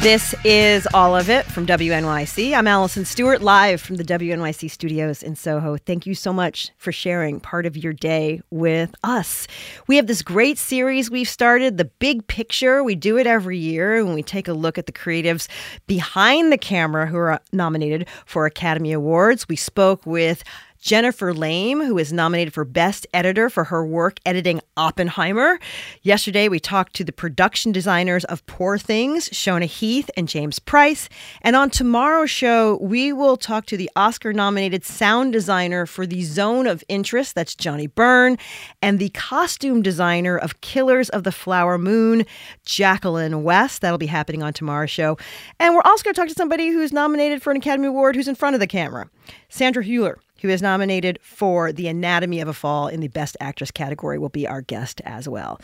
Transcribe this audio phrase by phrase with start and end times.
[0.00, 2.56] This is all of it from WNYC.
[2.56, 5.76] I'm Alison Stewart, live from the WNYC studios in Soho.
[5.78, 9.48] Thank you so much for sharing part of your day with us.
[9.88, 12.84] We have this great series we've started, The Big Picture.
[12.84, 15.48] We do it every year and we take a look at the creatives
[15.86, 19.48] behind the camera who are nominated for Academy Awards.
[19.48, 20.44] We spoke with
[20.80, 25.58] Jennifer Lame, who is nominated for Best Editor for her work editing Oppenheimer.
[26.02, 31.08] Yesterday, we talked to the production designers of Poor Things, Shona Heath and James Price.
[31.42, 36.22] And on tomorrow's show, we will talk to the Oscar nominated sound designer for The
[36.22, 38.36] Zone of Interest, that's Johnnie Burn,
[38.82, 42.24] and the costume designer of Killers of the Flower Moon,
[42.64, 43.80] Jacqueline West.
[43.80, 45.16] That'll be happening on tomorrow's show.
[45.58, 48.28] And we're also going to talk to somebody who's nominated for an Academy Award who's
[48.28, 49.08] in front of the camera,
[49.48, 53.70] Sandra Hüller who is nominated for The Anatomy of a Fall in the Best Actress
[53.70, 55.60] category, will be our guest as well.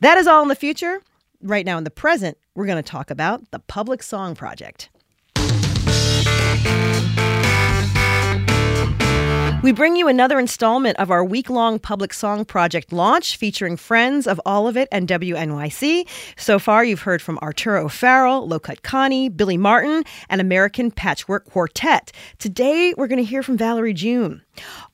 [0.00, 1.00] That is all in the future.
[1.42, 4.90] Right now, in the present, we're going to talk about the Public Song Project.
[9.62, 14.26] We bring you another installment of our week long public song project launch featuring friends
[14.26, 16.08] of all of it and WNYC.
[16.38, 21.44] So far, you've heard from Arturo O'Farrill, Low Cut Connie, Billy Martin, and American Patchwork
[21.44, 22.10] Quartet.
[22.38, 24.40] Today, we're going to hear from Valerie June.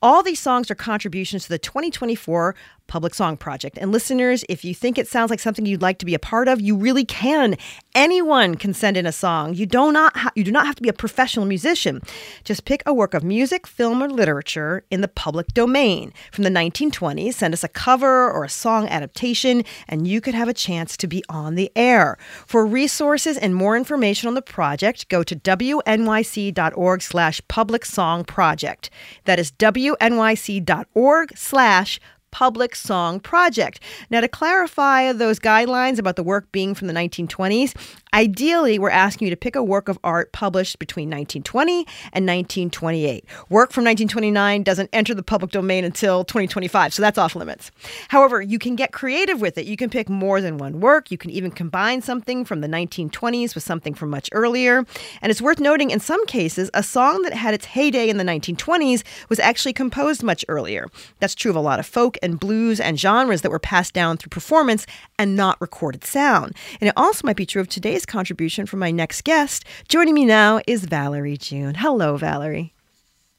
[0.01, 2.53] All these songs are contributions to the 2024
[2.87, 3.77] Public Song Project.
[3.79, 6.47] And listeners, if you think it sounds like something you'd like to be a part
[6.47, 7.55] of, you really can.
[7.93, 9.53] Anyone can send in a song.
[9.53, 12.01] You do not ha- you do not have to be a professional musician.
[12.43, 16.49] Just pick a work of music, film, or literature in the public domain from the
[16.49, 17.33] 1920s.
[17.33, 21.07] Send us a cover or a song adaptation, and you could have a chance to
[21.07, 22.17] be on the air.
[22.45, 28.89] For resources and more information on the project, go to wnyc.org/slash public song project.
[29.25, 31.99] That is wnyc.org/slash
[32.37, 33.79] Public Song Project.
[34.11, 37.73] Now, to clarify those guidelines about the work being from the 1920s,
[38.13, 41.79] ideally, we're asking you to pick a work of art published between 1920
[42.13, 43.25] and 1928.
[43.49, 47.71] Work from 1929 doesn't enter the public domain until 2025, so that's off limits.
[48.09, 49.65] However, you can get creative with it.
[49.65, 51.11] You can pick more than one work.
[51.11, 54.85] You can even combine something from the 1920s with something from much earlier.
[55.21, 58.23] And it's worth noting, in some cases, a song that had its heyday in the
[58.23, 60.87] 1920s was actually composed much earlier.
[61.19, 64.17] That's true of a lot of folk and blues and genres that were passed down
[64.17, 64.85] through performance
[65.19, 66.55] and not recorded sound.
[66.79, 69.65] And it also might be true of today's contribution from my next guest.
[69.87, 71.75] Joining me now is Valerie June.
[71.75, 72.73] Hello, Valerie.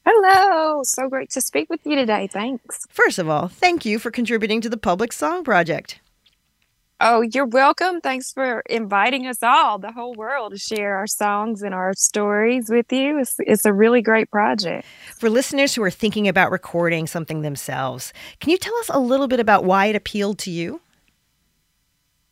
[0.05, 0.81] Hello.
[0.83, 2.27] So great to speak with you today.
[2.27, 2.85] Thanks.
[2.89, 5.99] First of all, thank you for contributing to the Public Song Project.
[7.01, 8.01] Oh, you're welcome.
[8.01, 12.69] Thanks for inviting us all, the whole world, to share our songs and our stories
[12.69, 13.19] with you.
[13.19, 14.85] It's, it's a really great project.
[15.15, 19.29] For listeners who are thinking about recording something themselves, can you tell us a little
[19.29, 20.81] bit about why it appealed to you?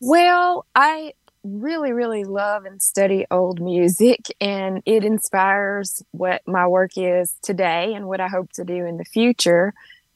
[0.02, 1.14] Well, I
[1.48, 7.94] really, really love and study old music, and it inspires what my work is today
[7.94, 9.74] and what I hope to do in the future.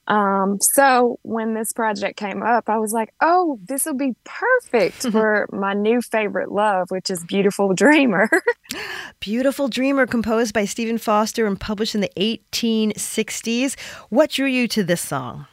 [0.08, 5.08] Um, so when this project came up, I was like, oh, this will be perfect
[5.12, 8.28] for my new favorite love, which is Beautiful Dreamer.
[9.20, 13.78] Beautiful Dreamer, composed by Stephen Foster and published in the 1860s.
[14.08, 15.46] What drew you to this song?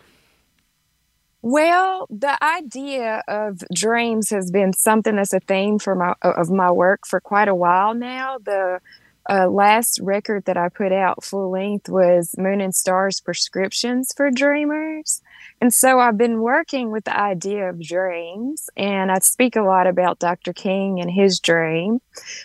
[1.42, 6.72] Well, the idea of dreams has been something that's a theme for my of my
[6.72, 8.40] work for quite a while now.
[8.40, 8.82] The
[9.30, 14.32] uh, last record that I put out full length was Moon and Stars Prescriptions for
[14.32, 15.22] Dreamers.
[15.62, 19.88] And so I've been working with the idea of dreams, and I speak a lot
[19.88, 20.52] about Dr.
[20.52, 22.00] King and his dream.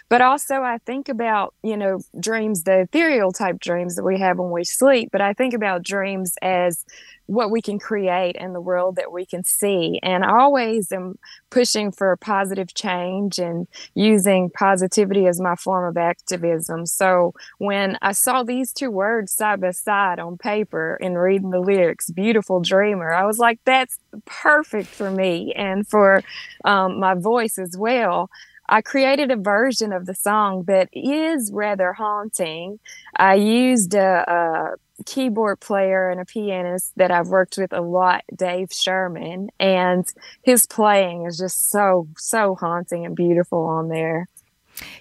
[0.08, 4.38] But also, I think about, you know, dreams, the ethereal type dreams that we have
[4.38, 5.08] when we sleep.
[5.10, 6.84] But I think about dreams as
[7.26, 9.98] what we can create in the world that we can see.
[10.02, 11.18] And I always am
[11.50, 16.86] pushing for positive change and using positivity as my form of activism.
[16.86, 21.60] So when I saw these two words side by side on paper and reading the
[21.60, 26.22] lyrics, beautiful dreamer, I was like, that's perfect for me and for
[26.64, 28.30] um, my voice as well.
[28.68, 32.80] I created a version of the song that is rather haunting.
[33.16, 38.24] I used a, a keyboard player and a pianist that I've worked with a lot,
[38.34, 40.06] Dave Sherman, and
[40.42, 44.28] his playing is just so, so haunting and beautiful on there.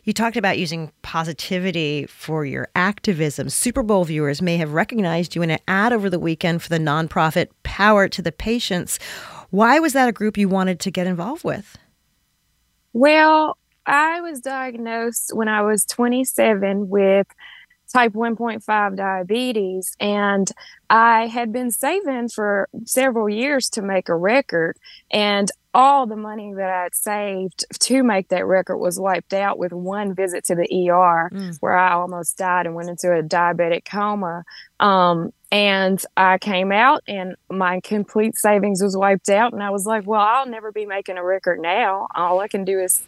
[0.04, 3.50] You talked about using positivity for your activism.
[3.50, 6.78] Super Bowl viewers may have recognized you in an ad over the weekend for the
[6.78, 9.00] nonprofit Power to the Patients.
[9.50, 11.78] Why was that a group you wanted to get involved with?
[12.94, 17.28] Well, I was diagnosed when I was 27 with
[17.92, 19.96] type 1.5 diabetes.
[20.00, 20.50] And
[20.90, 24.78] I had been saving for several years to make a record.
[25.12, 29.74] And all the money that I'd saved to make that record was wiped out with
[29.74, 31.58] one visit to the ER mm.
[31.60, 34.44] where I almost died and went into a diabetic coma.
[34.80, 39.54] Um, and I came out and my complete savings was wiped out.
[39.54, 42.08] And I was like, well, I'll never be making a record now.
[42.16, 43.04] All I can do is,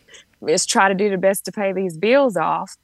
[0.47, 2.75] is try to do the best to pay these bills off.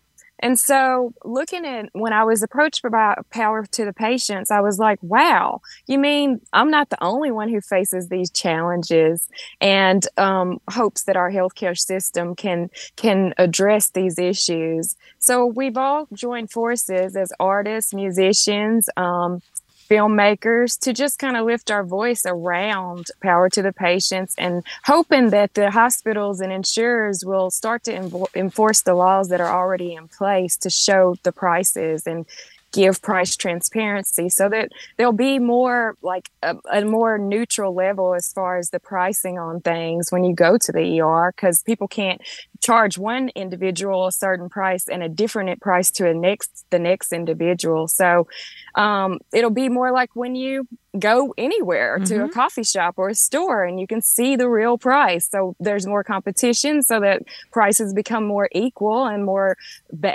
[0.42, 4.80] And so, looking at when I was approached by Power to the Patients, I was
[4.80, 9.28] like, wow, you mean I'm not the only one who faces these challenges
[9.60, 14.96] and um, hopes that our healthcare system can, can address these issues.
[15.20, 19.42] So, we've all joined forces as artists, musicians, um,
[19.92, 25.32] filmmakers to just kind of lift our voice around power to the patients and hoping
[25.32, 30.08] that the hospitals and insurers will start to enforce the laws that are already in
[30.08, 32.26] place to show the prices and
[32.72, 38.32] give price transparency so that there'll be more like a, a, more neutral level as
[38.32, 42.22] far as the pricing on things when you go to the ER because people can't
[42.62, 47.12] charge one individual a certain price and a different price to a next the next
[47.12, 47.88] individual.
[47.88, 48.28] So
[48.76, 50.68] um, it'll be more like when you
[51.00, 52.06] go anywhere mm-hmm.
[52.06, 52.34] to a mm-hmm.
[52.34, 55.30] coffee shop or a store and you can see the real price.
[55.30, 59.58] So there's more competition so that prices become more equal and more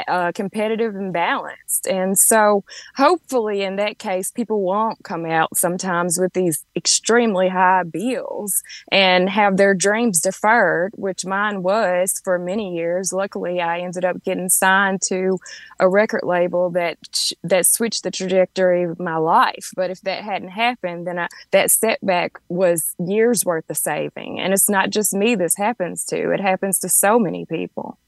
[0.08, 1.86] uh, competitive and balanced.
[1.86, 2.64] And so
[2.96, 8.62] hopefully in that case, people won't come out sometimes with these extremely high bills
[8.92, 13.12] and have their dreams deferred, which mine was for many years.
[13.12, 15.38] Luckily, I ended up getting signed to
[15.80, 16.98] a record label that,
[17.42, 19.70] that switched the trajectory of my life.
[19.74, 24.40] But if that hadn't happened, happened, then I, that setback was years worth of saving.
[24.40, 27.98] And it's not just me this happens to, it happens to so many people.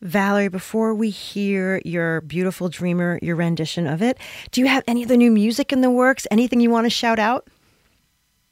[0.00, 4.18] Valerie, before we hear your beautiful dreamer, your rendition of it,
[4.50, 6.26] do you have any other new music in the works?
[6.30, 7.46] Anything you want to shout out?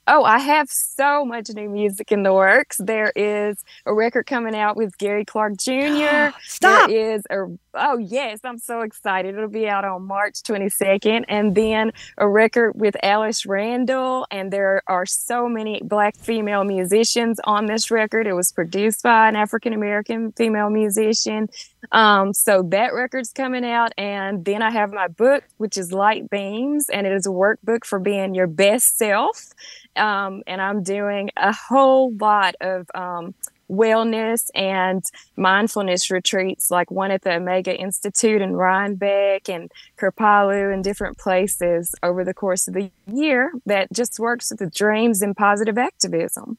[0.06, 2.78] Oh, I have so much new music in the works.
[2.78, 6.30] There is a record coming out with Gary Clark Jr.
[6.42, 6.88] Stop.
[6.88, 9.34] There is a oh yes, I'm so excited.
[9.34, 14.26] It'll be out on March 22nd, and then a record with Alice Randall.
[14.30, 18.26] And there are so many black female musicians on this record.
[18.26, 21.48] It was produced by an African American female musician.
[21.92, 26.28] Um, so that record's coming out, and then I have my book, which is Light
[26.30, 29.52] Beams, and it is a workbook for being your best self.
[29.96, 33.34] Um, and I'm doing a whole lot of um,
[33.70, 35.04] wellness and
[35.36, 41.94] mindfulness retreats, like one at the Omega Institute in Rhinebeck and Kripalu and different places
[42.02, 46.58] over the course of the year that just works with the dreams and positive activism.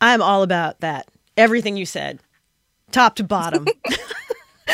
[0.00, 1.08] I'm all about that.
[1.36, 2.20] Everything you said,
[2.90, 3.66] top to bottom.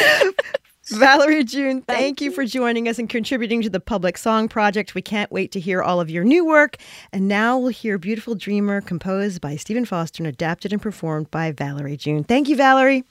[0.91, 2.31] Valerie June, thank, thank you.
[2.31, 4.95] you for joining us and contributing to the Public Song Project.
[4.95, 6.77] We can't wait to hear all of your new work.
[7.13, 11.53] And now we'll hear Beautiful Dreamer, composed by Stephen Foster and adapted and performed by
[11.53, 12.25] Valerie June.
[12.25, 13.05] Thank you, Valerie.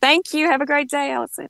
[0.00, 0.46] Thank you.
[0.46, 1.48] Have a great day, Alison.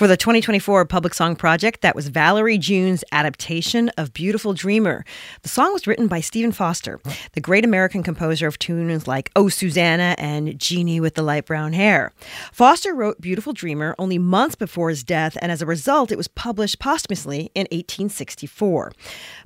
[0.00, 5.04] For the 2024 Public Song Project, that was Valerie June's adaptation of Beautiful Dreamer.
[5.42, 6.98] The song was written by Stephen Foster,
[7.34, 11.74] the great American composer of tunes like Oh Susanna and Jeanie with the Light Brown
[11.74, 12.14] Hair.
[12.50, 16.28] Foster wrote Beautiful Dreamer only months before his death, and as a result, it was
[16.28, 18.92] published posthumously in 1864.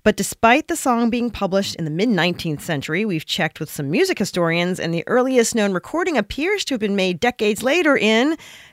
[0.04, 3.90] But despite the song being published in the mid 19th century, we've checked with some
[3.90, 8.28] music historians, and the earliest known recording appears to have been made decades later in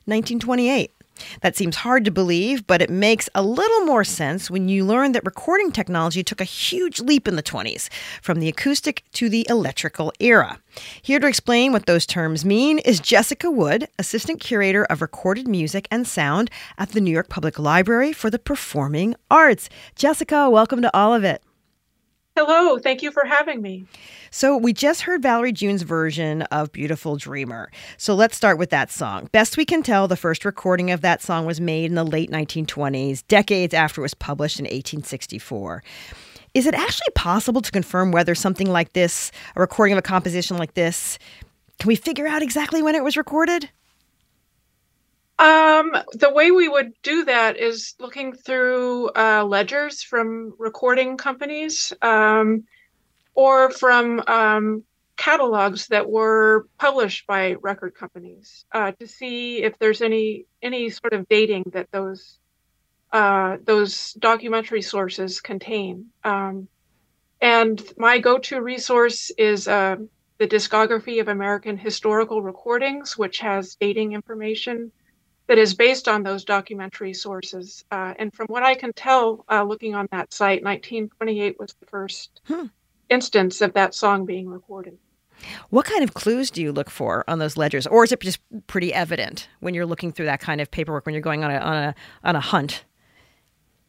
[0.05, 0.93] 1928.
[1.41, 5.11] That seems hard to believe, but it makes a little more sense when you learn
[5.11, 7.89] that recording technology took a huge leap in the 20s,
[8.21, 10.59] from the acoustic to the electrical era.
[11.01, 15.87] Here to explain what those terms mean is Jessica Wood, Assistant Curator of Recorded Music
[15.91, 19.69] and Sound at the New York Public Library for the Performing Arts.
[19.95, 21.43] Jessica, welcome to all of it.
[22.38, 23.85] Hello, thank you for having me.
[24.29, 27.69] So, we just heard Valerie June's version of Beautiful Dreamer.
[27.97, 29.27] So, let's start with that song.
[29.33, 32.31] Best we can tell, the first recording of that song was made in the late
[32.31, 35.83] 1920s, decades after it was published in 1864.
[36.53, 40.57] Is it actually possible to confirm whether something like this, a recording of a composition
[40.57, 41.19] like this,
[41.79, 43.69] can we figure out exactly when it was recorded?
[45.41, 51.91] Um, the way we would do that is looking through uh, ledgers from recording companies
[52.03, 52.65] um,
[53.33, 54.83] or from um,
[55.17, 61.13] catalogs that were published by record companies uh, to see if there's any any sort
[61.13, 62.38] of dating that those
[63.12, 66.05] uh, those documentary sources contain.
[66.24, 66.67] Um,
[67.41, 69.95] and my go-to resource is uh,
[70.38, 74.91] the discography of American historical recordings, which has dating information
[75.51, 77.84] that is based on those documentary sources.
[77.91, 81.86] Uh, and from what I can tell, uh, looking on that site, 1928 was the
[81.88, 82.67] first hmm.
[83.10, 84.98] instance of that song being recorded.
[85.70, 88.39] What kind of clues do you look for on those ledgers, or is it just
[88.67, 91.58] pretty evident when you're looking through that kind of paperwork when you're going on a
[91.58, 92.86] on a on a hunt?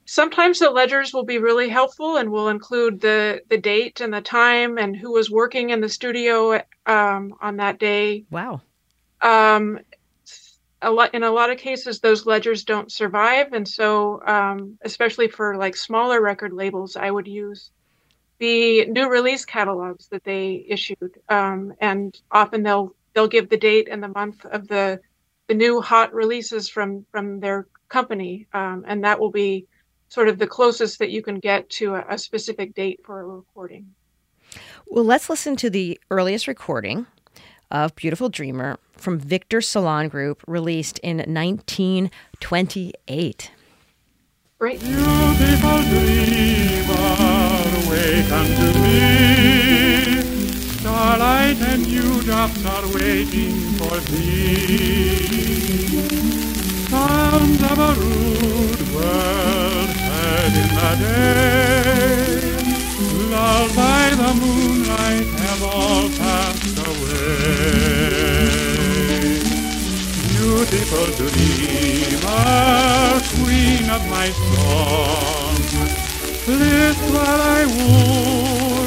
[0.04, 4.20] Sometimes the ledgers will be really helpful and will include the the date and the
[4.20, 8.24] time and who was working in the studio um, on that day.
[8.32, 8.62] Wow.
[9.20, 9.78] Um,
[10.82, 15.28] a lot in a lot of cases those ledgers don't survive and so um, especially
[15.28, 17.70] for like smaller record labels i would use
[18.38, 23.88] the new release catalogs that they issued um, and often they'll they'll give the date
[23.90, 25.00] and the month of the
[25.48, 29.66] the new hot releases from from their company um, and that will be
[30.08, 33.24] sort of the closest that you can get to a, a specific date for a
[33.24, 33.86] recording.
[34.86, 37.06] Well let's listen to the earliest recording
[37.72, 43.50] of Beautiful Dreamer from Victor Salon Group, released in 1928.
[44.60, 44.78] Great.
[44.80, 47.16] Beautiful dreamer,
[47.82, 49.02] awaken to me.
[50.78, 55.26] Starlight and dewdrops are waiting for thee.
[56.88, 62.41] Sounds of a rude world heard in the day,
[63.32, 68.22] lulled by the moonlight, have all passed away.
[70.32, 72.50] Beautiful dreamer,
[73.36, 75.56] queen of my song,
[76.46, 77.64] list while I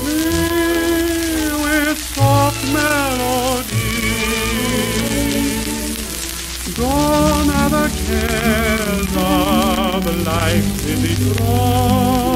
[0.06, 3.94] thee with soft melody.
[6.80, 12.35] Gone are the cares of life busy throng.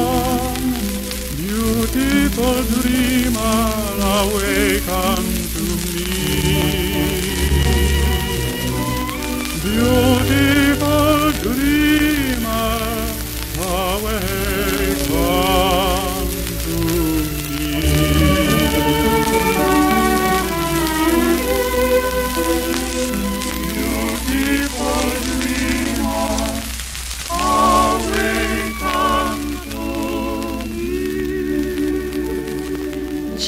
[1.91, 5.65] Beautiful dreamer, awaken to
[9.63, 10.58] Beautiful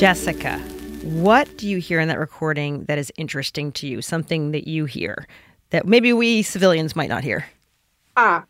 [0.01, 0.58] Jessica,
[1.03, 4.01] what do you hear in that recording that is interesting to you?
[4.01, 5.27] Something that you hear
[5.70, 7.46] that maybe we civilians might not hear?
[8.17, 8.46] Ah,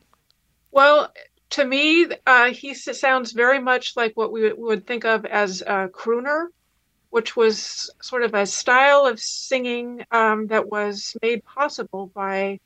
[0.72, 1.12] well,
[1.50, 5.90] to me, uh, he sounds very much like what we would think of as a
[5.90, 6.46] crooner,
[7.10, 12.62] which was sort of a style of singing um, that was made possible by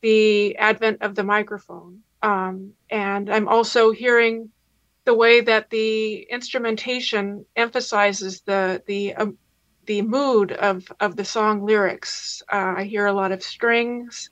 [0.00, 2.00] the advent of the microphone.
[2.20, 4.50] Um, and I'm also hearing
[5.04, 9.38] the way that the instrumentation emphasizes the the um,
[9.86, 12.42] the mood of of the song lyrics.
[12.50, 14.30] Uh, I hear a lot of strings,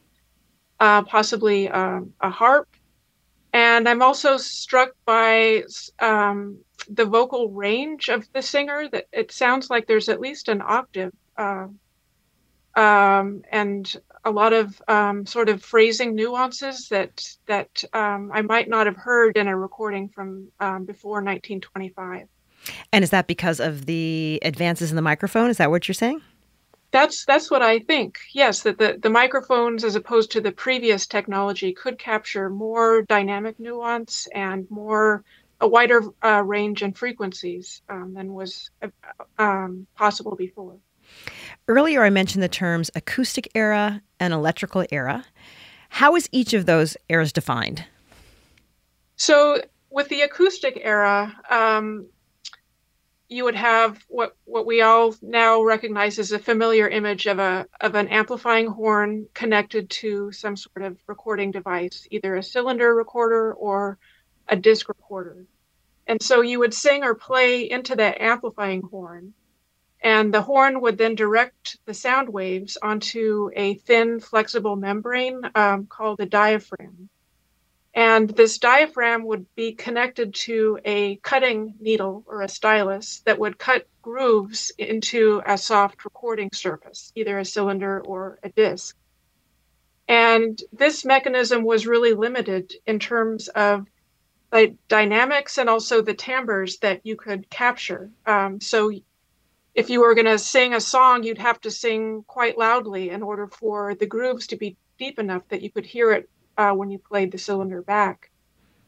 [0.81, 2.69] uh, possibly um, a harp,
[3.53, 5.65] and I'm also struck by
[5.99, 8.89] um, the vocal range of the singer.
[8.91, 11.67] That it sounds like there's at least an octave, uh,
[12.77, 18.69] um, and a lot of um, sort of phrasing nuances that that um, I might
[18.69, 22.29] not have heard in a recording from um, before 1925.
[22.93, 25.51] And is that because of the advances in the microphone?
[25.51, 26.23] Is that what you're saying?
[26.93, 28.19] That's that's what I think.
[28.33, 33.59] Yes, that the, the microphones, as opposed to the previous technology, could capture more dynamic
[33.59, 35.25] nuance and more
[35.61, 38.89] a wider uh, range and frequencies um, than was uh,
[39.39, 40.77] um, possible before.
[41.69, 45.25] Earlier, I mentioned the terms acoustic era and electrical era.
[45.89, 47.85] How is each of those eras defined?
[49.17, 52.07] So, with the acoustic era, um,
[53.33, 57.67] you would have what what we all now recognize as a familiar image of a
[57.81, 63.55] of an amplifying horn connected to some sort of recording device, either a cylinder recorder
[63.55, 63.99] or
[64.49, 65.47] a disc recorder.
[66.07, 69.33] And so you would sing or play into that amplifying horn,
[70.03, 75.87] and the horn would then direct the sound waves onto a thin, flexible membrane um,
[75.87, 77.09] called a diaphragm.
[77.95, 83.59] And this diaphragm would be connected to a cutting needle or a stylus that would
[83.59, 88.97] cut grooves into a soft recording surface, either a cylinder or a disc.
[90.09, 93.87] And this mechanism was really limited in terms of
[94.51, 98.11] the dynamics and also the timbres that you could capture.
[98.27, 98.91] Um, so
[99.75, 103.23] if you were going to sing a song, you'd have to sing quite loudly in
[103.23, 106.91] order for the grooves to be deep enough that you could hear it uh, when
[106.91, 108.31] you played the cylinder back.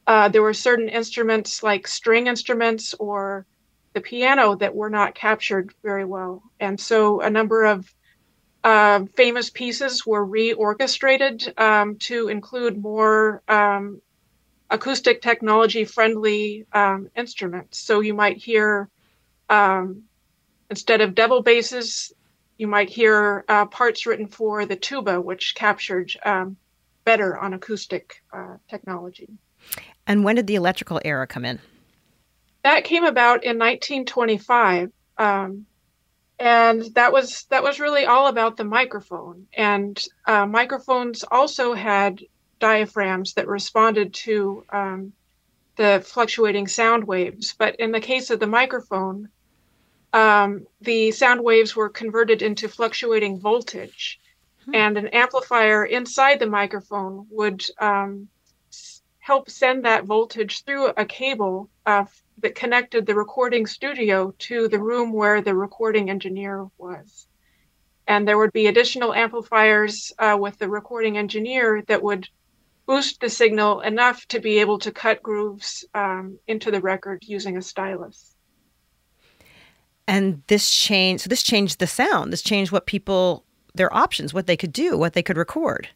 [0.07, 3.47] Uh, there were certain instruments like string instruments or
[3.95, 6.43] the piano that were not captured very well.
[6.61, 7.93] And so a number of
[8.63, 14.03] uh, famous pieces were reorchestrated um, to include more um,
[14.71, 17.79] acoustic technology friendly um, instruments.
[17.79, 18.91] So you might hear
[19.49, 20.05] um,
[20.71, 22.13] Instead of double basses,
[22.57, 26.57] you might hear uh, parts written for the tuba, which captured um,
[27.05, 29.29] better on acoustic uh, technology.
[30.07, 31.61] And when did the electrical era come in?
[32.63, 35.67] That came about in 1925, um,
[36.39, 39.47] and that was that was really all about the microphone.
[39.53, 42.23] And uh, microphones also had
[42.61, 45.13] diaphragms that responded to um,
[45.77, 47.55] the fluctuating sound waves.
[47.59, 49.29] But in the case of the microphone,
[50.15, 54.21] um, the sound waves were converted into fluctuating voltage.
[54.65, 54.75] Hmm.
[54.75, 58.29] And an amplifier inside the microphone would um,
[59.19, 62.05] help send that voltage through a cable uh,
[62.39, 67.27] that connected the recording studio to the room where the recording engineer was.
[68.07, 72.29] And there would be additional amplifiers uh, with the recording engineer that would
[72.87, 77.57] boost the signal enough to be able to cut grooves um, into the record using
[77.57, 78.34] a stylus
[80.07, 82.33] and this changed so this changed the sound.
[82.33, 85.89] This changed what people their options what they could do what they could record.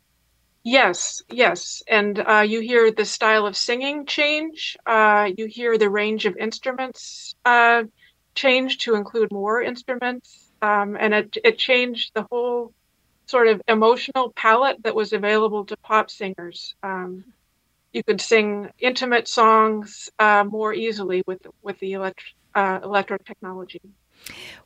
[0.64, 1.82] Yes yes.
[1.88, 4.76] And uh, you hear the style of singing change.
[4.86, 7.84] Uh, you hear the range of instruments uh,
[8.34, 10.50] change to include more instruments.
[10.60, 12.72] Um, and it, it changed the whole
[13.26, 16.74] sort of emotional palette that was available to pop singers.
[16.82, 17.24] Um,
[17.92, 23.80] you could sing intimate songs uh, more easily with with the electric uh, electric technology.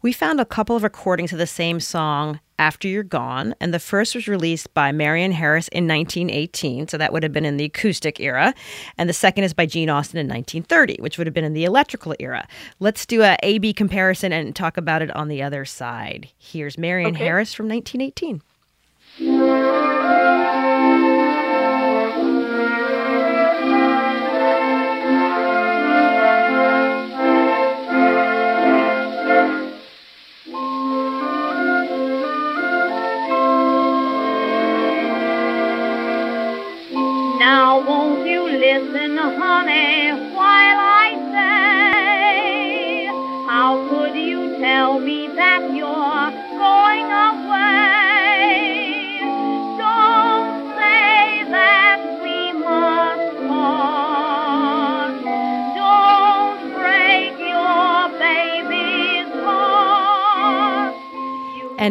[0.01, 3.79] We found a couple of recordings of the same song after You've Gone, and the
[3.79, 7.65] first was released by Marion Harris in 1918, so that would have been in the
[7.65, 8.55] acoustic era,
[8.97, 11.65] and the second is by Gene Austin in 1930, which would have been in the
[11.65, 12.47] electrical era.
[12.81, 16.31] Let's do a A-B comparison and talk about it on the other side.
[16.39, 17.25] Here's Marion okay.
[17.25, 18.43] Harris from 1918.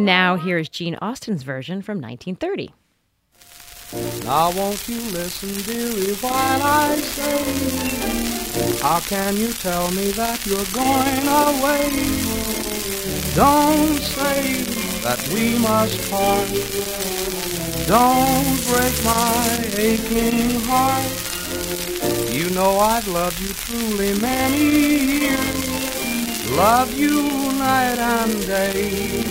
[0.01, 2.73] And now here is Gene Austin's version from 1930.
[4.25, 10.65] Now won't you listen, dearie, while I say, how can you tell me that you're
[10.73, 11.85] going away?
[13.35, 14.63] Don't say
[15.05, 16.49] that we must part.
[17.85, 22.33] Don't break my aching heart.
[22.33, 25.70] You know I've loved you truly many years.
[26.51, 27.21] Love you
[27.53, 29.23] night and day.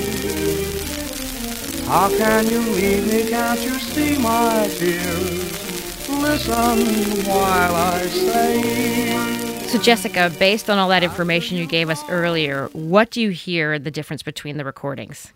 [1.84, 3.28] How can you leave me?
[3.28, 6.08] Can't you see, my tears?
[6.08, 9.66] Listen while I say.
[9.68, 13.78] So, Jessica, based on all that information you gave us earlier, what do you hear
[13.78, 15.32] the difference between the recordings?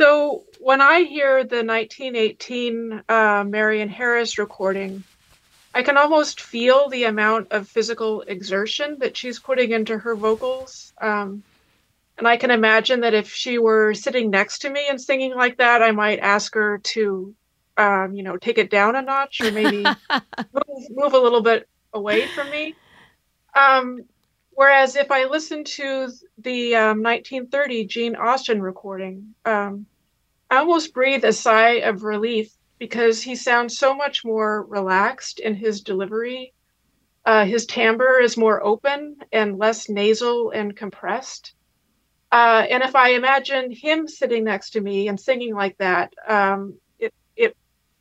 [0.00, 5.04] So when I hear the 1918 uh, Marion Harris recording,
[5.72, 10.92] I can almost feel the amount of physical exertion that she's putting into her vocals.
[11.00, 11.44] Um,
[12.18, 15.58] and I can imagine that if she were sitting next to me and singing like
[15.58, 17.34] that, I might ask her to,
[17.76, 19.84] um, you know, take it down a notch or maybe
[20.52, 22.76] move, move, a little bit away from me.
[23.56, 24.00] Um,
[24.50, 29.86] whereas if I listen to the um, 1930 Gene Austin recording, um,
[30.50, 35.54] I almost breathe a sigh of relief because he sounds so much more relaxed in
[35.54, 36.54] his delivery.
[37.26, 41.54] Uh, his timbre is more open and less nasal and compressed.
[42.32, 46.78] Uh, and if I imagine him sitting next to me and singing like that, um,
[46.98, 47.56] it it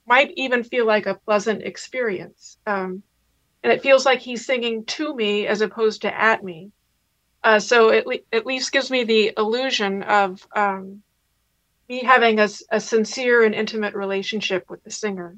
[0.07, 2.57] might even feel like a pleasant experience.
[2.65, 3.03] Um,
[3.63, 6.71] and it feels like he's singing to me as opposed to at me.
[7.43, 11.03] Uh, so it le- at least gives me the illusion of um,
[11.89, 15.35] me having a, a sincere and intimate relationship with the singer.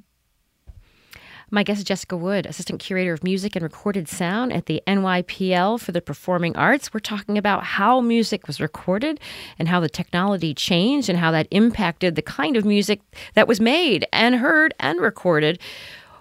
[1.50, 5.82] My guest is Jessica Wood, Assistant Curator of Music and Recorded Sound at the NYPL
[5.82, 6.94] for the Performing Arts.
[6.94, 9.20] We're talking about how music was recorded
[9.60, 13.02] and how the technology changed and how that impacted the kind of music
[13.34, 15.60] that was made and heard and recorded.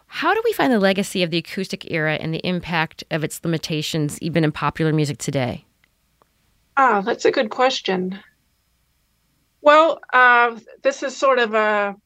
[0.06, 3.40] How do we find the legacy of the acoustic era and the impact of its
[3.44, 5.64] limitations even in popular music today?
[6.76, 8.18] Ah, that's a good question.
[9.62, 11.96] Well, uh, this is sort of a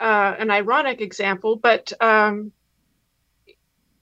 [0.00, 2.52] uh, an ironic example, but um,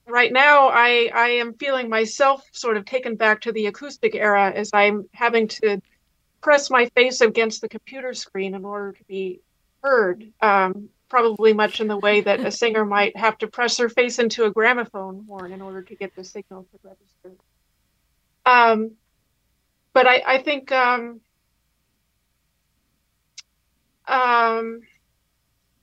[0.06, 4.52] right now I I am feeling myself sort of taken back to the acoustic era
[4.54, 5.80] as I'm having to
[6.42, 9.40] press my face against the computer screen in order to be
[9.82, 10.32] heard.
[10.40, 14.18] Um, probably much in the way that a singer might have to press her face
[14.18, 17.32] into a gramophone horn in order to get the signal to register.
[18.46, 18.92] Um,
[19.92, 20.72] but I, I think
[24.06, 24.80] um,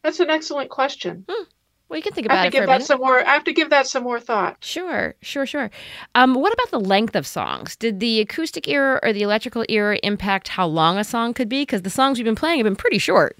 [0.04, 1.26] that's an excellent question.
[1.30, 1.44] Hmm.
[1.90, 2.88] Well, you can think I about have it to give that minute.
[2.88, 3.20] some more.
[3.26, 4.58] I have to give that some more thought.
[4.64, 5.72] Sure, sure, sure.
[6.14, 7.76] Um, what about the length of songs?
[7.76, 11.64] Did the acoustic era or the electrical era impact how long a song could be?
[11.64, 13.38] Because the songs we've been playing have been pretty short.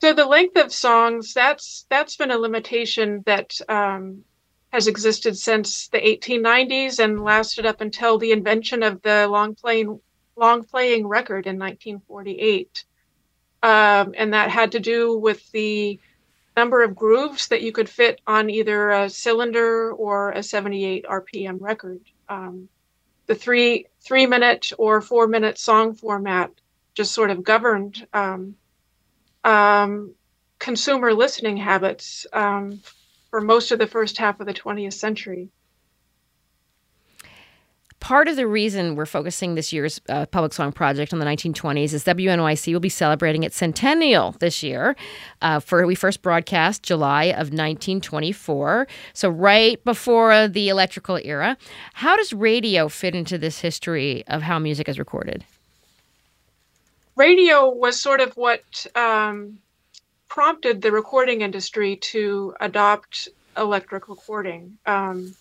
[0.00, 4.24] So the length of songs that's that's been a limitation that um,
[4.72, 10.00] has existed since the 1890s and lasted up until the invention of the long playing
[10.36, 12.84] long playing record in 1948.
[13.62, 15.98] Um, and that had to do with the
[16.56, 21.58] number of grooves that you could fit on either a cylinder or a 78 RPM
[21.60, 22.00] record.
[22.28, 22.68] Um,
[23.26, 26.50] the three three minute or four minute song format
[26.94, 28.56] just sort of governed um,
[29.44, 30.14] um,
[30.58, 32.80] consumer listening habits um,
[33.30, 35.48] for most of the first half of the 20th century.
[38.02, 41.92] Part of the reason we're focusing this year's uh, Public Song Project on the 1920s
[41.92, 44.96] is WNYC will be celebrating its centennial this year.
[45.40, 51.56] Uh, for we first broadcast July of 1924, so right before the electrical era.
[51.94, 55.44] How does radio fit into this history of how music is recorded?
[57.14, 59.60] Radio was sort of what um,
[60.28, 64.76] prompted the recording industry to adopt electric recording.
[64.86, 65.36] Um,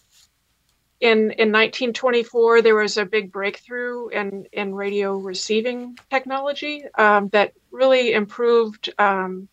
[1.01, 7.53] in in 1924, there was a big breakthrough in in radio receiving technology um, that
[7.71, 9.49] really improved um,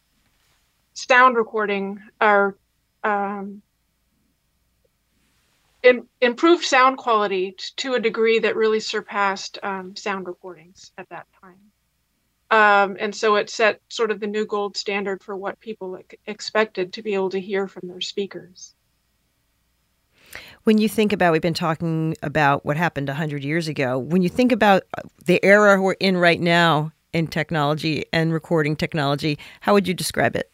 [0.92, 2.58] sound recording or
[3.02, 3.62] um,
[5.82, 11.26] in, improved sound quality to a degree that really surpassed um, sound recordings at that
[11.40, 11.70] time.
[12.50, 16.16] Um, and so it set sort of the new gold standard for what people ex-
[16.26, 18.74] expected to be able to hear from their speakers.
[20.64, 23.98] When you think about, we've been talking about what happened 100 years ago.
[23.98, 24.82] When you think about
[25.24, 30.36] the era we're in right now in technology and recording technology, how would you describe
[30.36, 30.50] it?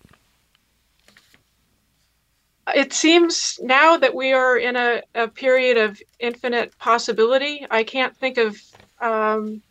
[2.74, 7.66] It seems now that we are in a, a period of infinite possibility.
[7.70, 8.58] I can't think of
[9.00, 9.62] um,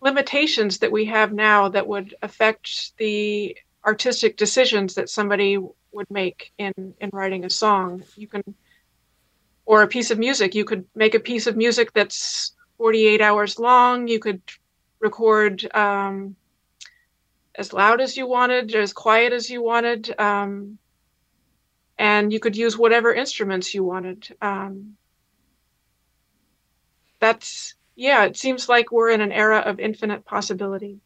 [0.00, 5.58] limitations that we have now that would affect the artistic decisions that somebody
[5.92, 8.04] would make in, in writing a song.
[8.16, 8.42] You can
[9.70, 10.56] or a piece of music.
[10.56, 14.08] You could make a piece of music that's 48 hours long.
[14.08, 14.42] You could
[14.98, 16.34] record um,
[17.54, 20.78] as loud as you wanted, as quiet as you wanted, um,
[21.98, 24.36] and you could use whatever instruments you wanted.
[24.42, 24.96] Um,
[27.20, 30.98] that's, yeah, it seems like we're in an era of infinite possibility.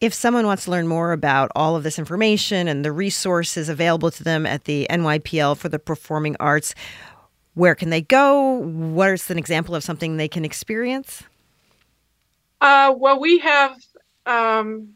[0.00, 4.10] If someone wants to learn more about all of this information and the resources available
[4.10, 6.74] to them at the NYPL for the Performing Arts,
[7.54, 8.58] where can they go?
[8.58, 11.22] What's an example of something they can experience?
[12.60, 13.78] Uh, well, we have
[14.26, 14.94] um,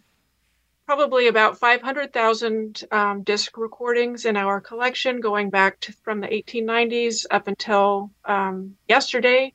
[0.87, 7.27] probably about 500,000 um, disc recordings in our collection going back to, from the 1890s
[7.31, 9.55] up until um, yesterday.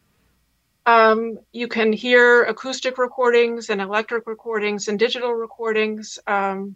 [0.85, 6.19] Um, you can hear acoustic recordings and electric recordings and digital recordings.
[6.27, 6.75] Um,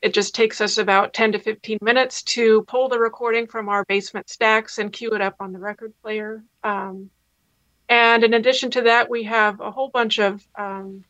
[0.00, 3.84] it just takes us about 10 to 15 minutes to pull the recording from our
[3.86, 6.44] basement stacks and cue it up on the record player.
[6.62, 7.10] Um,
[7.88, 11.04] and in addition to that, we have a whole bunch of um,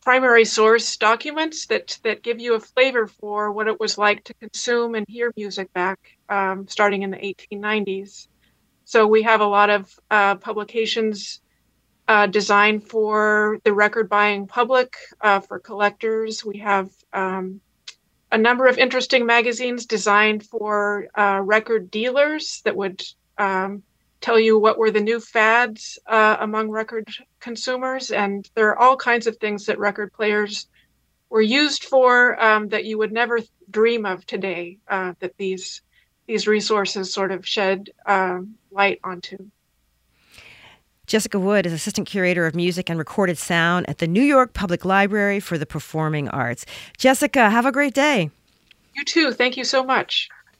[0.00, 4.34] primary source documents that, that give you a flavor for what it was like to
[4.34, 5.98] consume and hear music back
[6.30, 8.28] um, starting in the 1890s.
[8.90, 11.40] So we have a lot of uh, publications
[12.08, 16.44] uh, designed for the record buying public, uh, for collectors.
[16.44, 17.60] We have um,
[18.32, 23.00] a number of interesting magazines designed for uh, record dealers that would
[23.38, 23.84] um,
[24.20, 28.10] tell you what were the new fads uh, among record consumers.
[28.10, 30.66] And there are all kinds of things that record players
[31.28, 33.38] were used for um, that you would never
[33.70, 35.80] dream of today uh, that these
[36.26, 39.36] these resources sort of shed um, light onto.
[41.06, 44.84] Jessica Wood is Assistant Curator of Music and Recorded Sound at the New York Public
[44.84, 46.64] Library for the Performing Arts.
[46.98, 48.30] Jessica, have a great day.
[48.94, 49.32] You too.
[49.32, 50.28] Thank you so much.